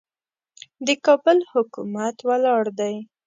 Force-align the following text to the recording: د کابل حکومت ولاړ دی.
د 0.85 0.87
کابل 1.05 1.37
حکومت 1.53 2.15
ولاړ 2.29 2.63
دی. 2.79 2.95